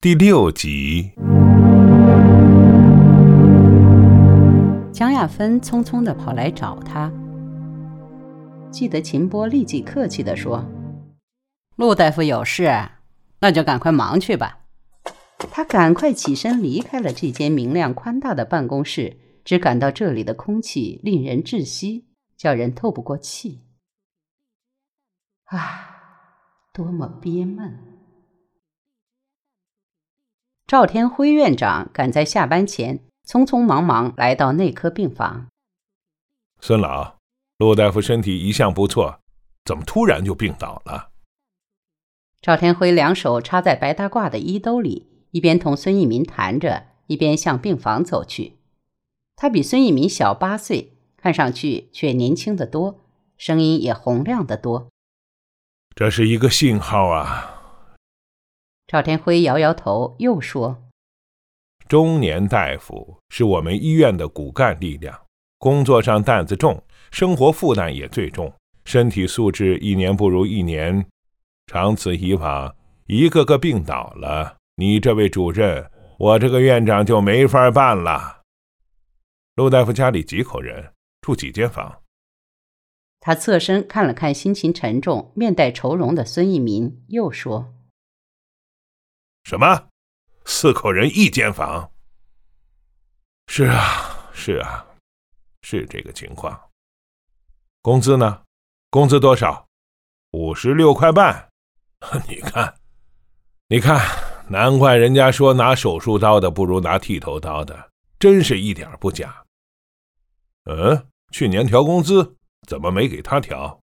[0.00, 1.10] 第六集。
[4.92, 7.12] 江亚芬匆匆地跑来找他，
[8.70, 10.64] 记得秦波立即客气地说
[11.74, 12.90] ：“陆大夫有事，
[13.40, 14.60] 那就赶快忙去吧。”
[15.50, 22.06] 他赶快起身离开了这间明亮宽大的办公室，只感到这里的空气令人窒息，
[22.36, 23.64] 叫人透不过气。
[25.46, 25.96] 啊，
[26.72, 27.97] 多么憋闷！
[30.68, 35.48] 赵天辉院长赶在下班前，匆匆忙忙来到内科病房。
[36.60, 37.16] 孙老，
[37.56, 39.20] 陆大夫身体一向不错，
[39.64, 41.08] 怎么突然就病倒了？
[42.42, 45.08] 赵天辉两手插在白大褂的衣兜里。
[45.30, 48.58] 一边同孙一民谈着，一边向病房走去。
[49.36, 53.00] 他比孙一民小八岁，看上去却年轻得多，
[53.38, 54.88] 声音也洪亮得多。
[55.94, 57.54] 这是一个信号啊！
[58.88, 60.88] 赵天辉摇摇头，又说
[61.88, 65.26] ：“中年大夫是我们医院的骨干力量，
[65.58, 68.50] 工作上担子重，生活负担也最重，
[68.86, 71.04] 身体素质一年不如一年，
[71.66, 72.74] 长此以往，
[73.08, 78.40] 一个个病倒了。”你这位主任，我这个院长就没法办了。
[79.56, 82.00] 陆大夫家里几口人，住几间房？
[83.20, 87.74] 他侧身看了看心情沉重、面带愁容的孙一民，又说
[89.48, 89.88] ：“什么？
[90.44, 91.90] 四口人一间房？
[93.46, 94.86] 是啊，是啊，
[95.62, 96.68] 是这个情况。
[97.80, 98.42] 工资呢？
[98.90, 99.66] 工资多少？
[100.32, 101.48] 五十六块半。
[102.28, 102.78] 你看，
[103.68, 103.98] 你看。”
[104.50, 109.44] 难怪人家说拿手术刀的不如拿剃头刀的，真是一点不假。
[110.64, 113.80] 嗯，去年调工资怎么没给他调？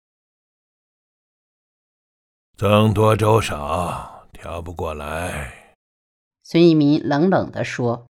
[2.58, 4.13] 僧多粥少，
[4.44, 5.54] 调不过来。
[6.44, 8.06] 孙一民冷冷地说：“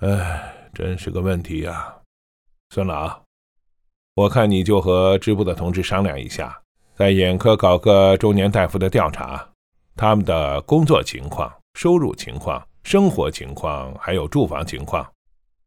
[0.00, 1.94] 哎，真是个问题呀，
[2.70, 3.22] 孙老，
[4.14, 6.62] 我看你就和支部的同志商量一下，
[6.96, 9.46] 在眼科搞个中年大夫的调查。”
[9.94, 15.06] 他们的工作情况、收入情况、生活情况，还有住房情况，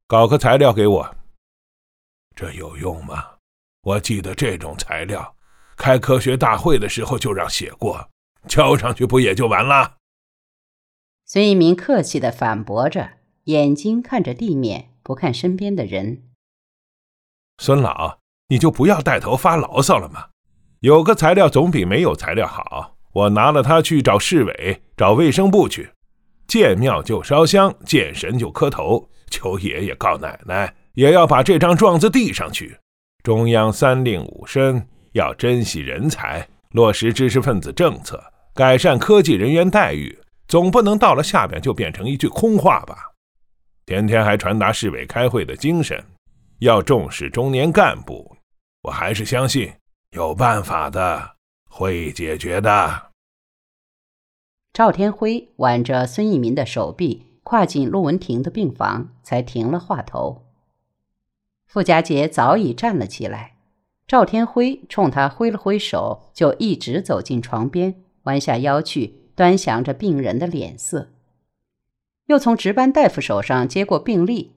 [0.07, 1.15] 搞个材料给我。
[2.35, 3.23] 这有用吗？
[3.83, 5.35] 我记得这种材料，
[5.77, 8.09] 开科学大会的时候就让写过，
[8.47, 9.97] 交上去不也就完了？
[11.25, 13.11] 孙一鸣客气的反驳着，
[13.45, 16.23] 眼睛看着地面，不看身边的人。
[17.57, 20.27] 孙老，你就不要带头发牢骚了嘛！
[20.81, 22.97] 有个材料总比没有材料好。
[23.13, 25.91] 我拿了它去找市委、找卫生部去，
[26.47, 32.75] 见庙就烧香，见神就磕头，求爷爷告奶奶，也要把这张状子递上去。
[33.21, 38.21] 中央三令五申要珍惜人才，落实知识分子政策，
[38.53, 42.95] 改善科技人员待遇，总不能到了下边就变成一句空话吧？
[43.85, 46.03] 天天还传达市委开会的精神，
[46.59, 48.37] 要重视中年干部。
[48.83, 49.71] 我还是相信
[50.11, 51.33] 有办法的。
[51.75, 53.09] 会解决的。
[54.71, 60.45] 赵天辉挽着孙一民的手臂，跨进陆文婷的病房，才停了话头。
[61.65, 63.55] 傅家杰早已站了起来，
[64.05, 71.09] 赵天辉冲他挥了挥手，就一直走进床边，弯下腰去端详着病人的脸色，
[72.27, 74.53] 又从值班大夫手上接过病历。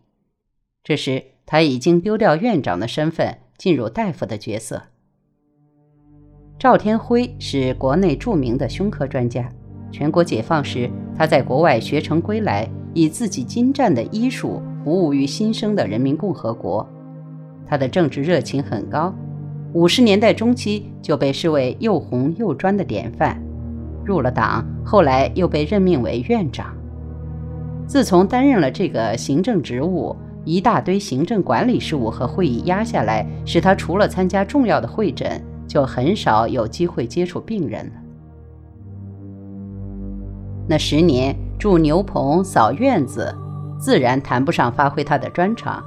[0.84, 4.82] 这时他已经丢掉院长的身份，进入大夫的角色。
[6.58, 9.52] 赵天辉是国内著名的胸科专家。
[9.92, 16.86] 全国解放时，他在国外学成归来，以自己精湛的医术服务于新生的人民共和国。
[17.66, 19.14] 他的政治热情很高，
[19.72, 23.40] 五十年代中期就被视为又红又专的典范。
[24.06, 26.68] 入了党，后来又被任命为院长。
[27.86, 35.42] 自从担任了这个行政职务，一大堆行政管理事务和会议压下来，使他除了参加重要的会诊。
[35.68, 37.92] 就很少有机会接触病人了。
[40.68, 43.34] 那十年住牛棚、扫院子，
[43.76, 45.82] 自然谈不上发挥他的专长。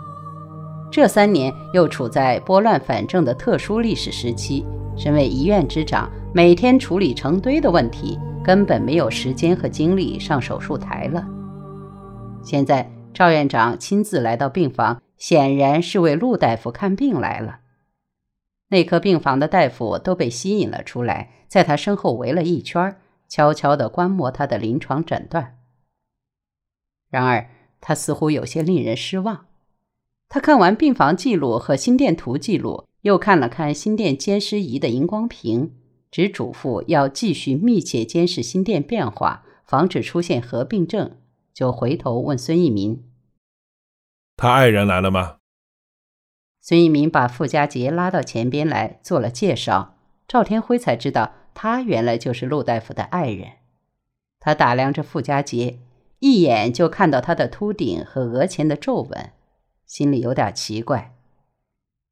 [0.92, 4.66] 这三年又处在拨乱反正的特殊历史时期，
[4.98, 11.28] 身为一院之长，每天处理成堆的问题，根本没有时间和精力上手术台了。
[12.44, 17.62] 现在赵院长亲自来到病房，显然是为陆大夫看病来了。
[18.68, 22.96] 内科病房的大夫都被吸引了出来，在他身后围了一圈，
[23.28, 25.58] 悄悄地观摩他的临床诊断。
[27.10, 27.50] 然而，
[27.82, 29.48] 他似乎有些令人失望。
[30.28, 35.74] 他看完病房记录和心电图记录，又看了看心电监视仪的荧光屏，
[36.12, 41.18] 只嘱咐要继续密切监视心电变化，防止出现合并症，
[41.54, 43.04] 就回头问孙一民
[44.36, 45.38] ：“他爱人来了吗？”
[46.62, 49.98] 孙一民把傅家杰拉到前边来做了介绍，
[50.28, 53.54] 赵天辉才知道他原来就是陆大夫的爱人。
[54.40, 55.80] 他打量着傅家杰，
[56.20, 59.32] 一眼就看到他的秃顶和额前的皱纹，
[59.86, 61.16] 心里有点奇怪：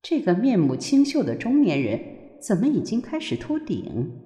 [0.02, 4.22] 这个面目清秀的中年人怎么已经开始秃顶？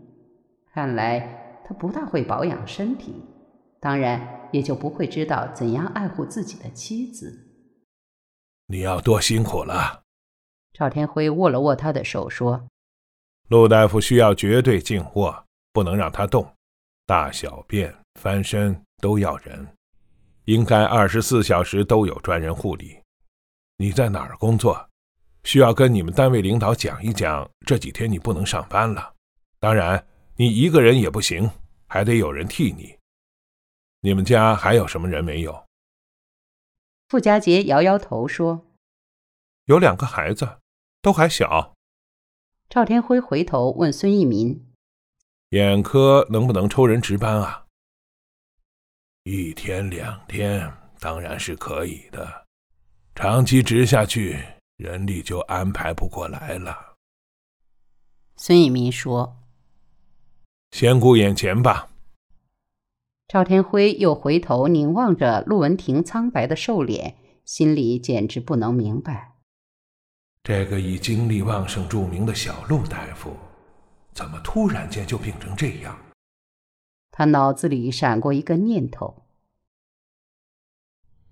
[0.73, 3.13] 看来他不大会保养身体，
[3.79, 7.47] 当然也就不会知道怎样爱护自己的妻子。
[8.67, 10.03] 你要多辛苦了。
[10.73, 12.67] 赵天辉握了握他的手，说
[13.49, 16.49] ：“陆大夫需要绝对静卧，不能让他动，
[17.05, 19.67] 大小便、翻身都要人，
[20.45, 22.97] 应该二十四小时都有专人护理。
[23.77, 24.87] 你在哪儿工作？
[25.43, 29.13] 需要跟你们单位领导讲一讲，这几天你不能上班了。
[29.59, 30.05] 当然，
[30.35, 31.49] 你一个人也不行，
[31.87, 32.97] 还得有人替你。
[34.01, 35.65] 你们家还有什么人没有？”
[37.09, 38.65] 傅家杰摇摇头说
[39.65, 40.57] ：“有两个孩子。”
[41.01, 41.73] 都还小。
[42.69, 44.71] 赵天辉回头问孙一民
[45.49, 47.65] ：“眼科能不能抽人值班啊？”
[49.25, 52.45] 一天两天当然是可以的，
[53.15, 54.39] 长期值下去，
[54.81, 56.95] 人力就安排不过来了。
[58.35, 59.37] 孙一民说
[60.71, 61.89] ：“先顾眼前吧。”
[63.29, 69.35] 赵天辉又回头凝望着陆文婷苍白的瘦脸，心里简直不能明白。
[70.41, 73.37] 这个以精力旺盛著名的小陆大夫，
[74.13, 75.95] 怎么突然间就病成这样？
[77.11, 79.27] 他脑子里闪过一个念头：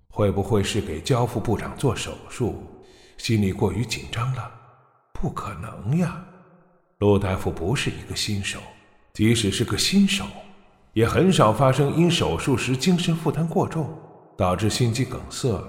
[0.08, 2.62] 会不会是给焦副部长做手术，
[3.20, 4.50] 心里过于紧张了？
[5.12, 6.24] 不可能呀！
[7.00, 8.58] 陆大夫不是一个新手，
[9.12, 10.24] 即使是个新手，
[10.94, 13.94] 也很少发生因手术时精神负担过重
[14.38, 15.62] 导致心肌梗塞，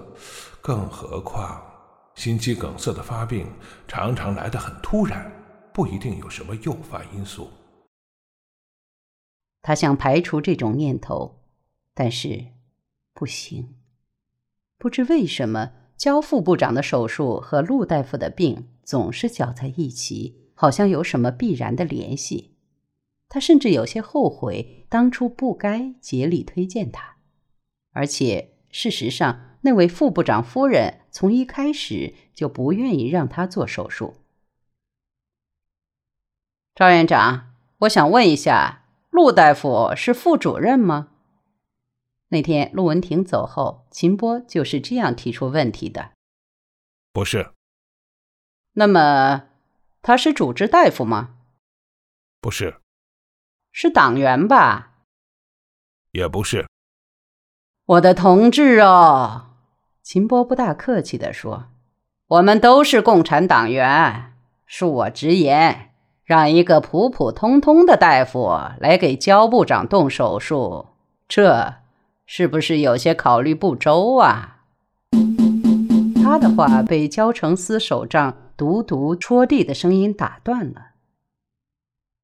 [0.62, 1.62] 更何况……
[2.16, 3.46] 心肌梗塞的发病
[3.86, 5.30] 常常来得很突然，
[5.74, 7.52] 不一定有什么诱发因素。
[9.62, 11.44] 他想排除这种念头，
[11.94, 12.46] 但是
[13.14, 13.76] 不行。
[14.78, 15.72] 不知为什么，
[16.02, 22.56] 焦副部长的手术和陆大夫的病总是搅在一起，好像有什么必然的联系。
[23.30, 27.18] 他甚至有些后悔当初不该竭力推荐他，
[27.92, 29.50] 而且事实上。
[29.64, 34.16] 那位副部长夫人从一开始就不愿意让他做手术。
[36.74, 41.11] 赵院长，我想问一下，陆大夫是副主任吗？
[42.32, 46.12] 那天陆文婷走后，秦波就是这样提出问题的。
[47.12, 47.52] 不是。
[48.74, 49.44] 那么
[50.02, 51.36] 他是主治大夫吗？
[52.40, 52.78] 不是。
[53.74, 54.94] 是党员吧？
[56.12, 56.68] 也不是。
[57.86, 59.50] 我的同志哦。
[60.02, 61.66] 秦波不大客气地说
[62.28, 64.34] ：“我们都是共产党员，
[64.68, 65.94] 恕我直言，
[66.24, 70.88] 让一个普普通通的大夫来给焦部长动手术，
[71.28, 71.81] 这
[72.34, 74.64] 是不是有些考虑不周啊？”
[76.24, 80.92] 他的话被焦成思手杖独独戳地的声音打断了。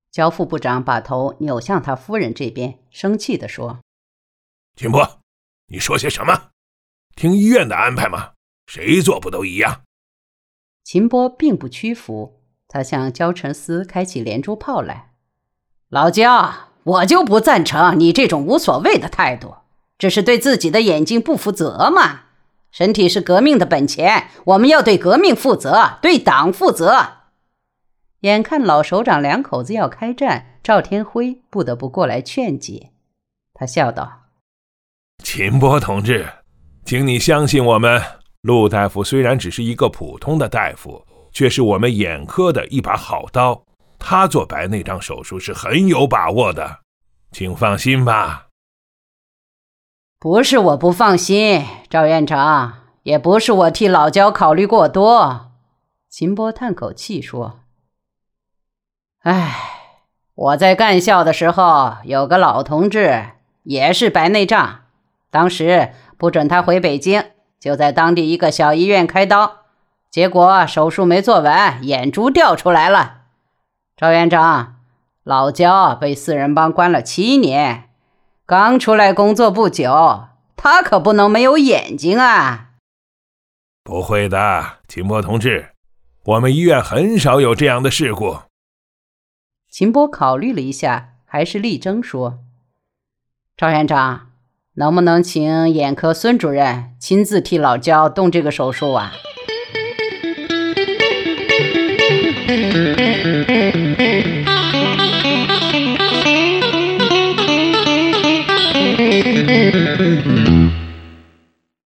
[0.09, 3.79] 焦副部长把头扭向他夫人这边，生气地说
[4.79, 5.19] ：“秦波，
[5.67, 6.51] 你说些什么？”
[7.13, 8.31] 听医院的安排吗？
[8.67, 9.81] 谁做不都一样？
[10.85, 15.11] 秦波并不屈服，他向焦成思开起连珠炮来。
[15.89, 19.53] 老焦，我就不赞成你这种无所谓的态度，
[19.97, 22.21] 这是对自己的眼睛不负责嘛！
[22.71, 27.13] 身体是革命的本钱，我们要对革命负责，对党负责。
[28.21, 32.91] 眼看老首长两口子要开战，赵天辉不得不过来劝解。
[33.53, 34.23] 他笑道
[35.23, 36.27] ：“秦波同志。”
[36.85, 38.01] 请你相信我们，
[38.41, 43.61] 陆大夫虽然只是一个普通的大夫，却是我们眼科的一把好刀。
[43.99, 46.79] 他做白内障手术是很有把握的，
[47.31, 48.46] 请放心吧。
[50.19, 55.51] 不是我不放心，赵院长，也不是我替老焦考虑过多。
[56.09, 57.59] 秦波叹口气说
[59.21, 59.55] ：“唉，
[60.33, 63.27] 我在干校的时候有个老同志，
[63.63, 64.81] 也是白内障，
[65.31, 67.23] 当时。”不准他回北京，
[67.59, 69.57] 就在当地一个小医院开刀，
[70.09, 73.17] 结果手术没做完，眼珠掉出来了。
[73.95, 74.77] 赵院长，
[75.23, 77.86] 老焦被四人帮关了七年，
[78.47, 82.69] 刚出来工作不久，他可不能没有眼睛啊！
[83.83, 85.71] 不会的，秦波同志，
[86.23, 88.37] 我们医院很少有这样的事故。
[89.69, 92.39] 秦波考虑了一下，还是力争说
[93.57, 94.29] ：“赵院长，
[94.75, 99.11] 能不能请眼科孙主任亲自替老焦动这个手术啊？
[109.07, 110.36] Música